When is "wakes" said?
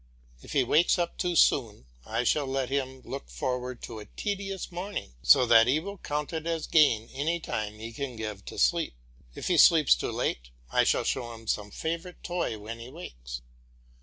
0.63-0.97, 12.89-13.43